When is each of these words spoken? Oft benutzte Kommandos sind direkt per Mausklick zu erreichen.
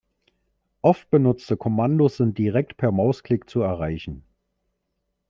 Oft 0.81 1.11
benutzte 1.11 1.57
Kommandos 1.57 2.17
sind 2.17 2.39
direkt 2.39 2.75
per 2.77 2.91
Mausklick 2.91 3.47
zu 3.47 3.61
erreichen. 3.61 4.23